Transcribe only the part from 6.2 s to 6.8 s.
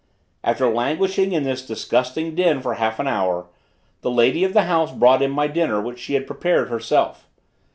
prepared